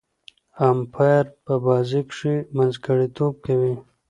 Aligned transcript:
امپایر 0.69 1.25
په 1.45 1.53
بازي 1.65 2.01
کښي 2.09 2.35
منځګړیتوب 2.57 3.33
کوي. 3.45 3.75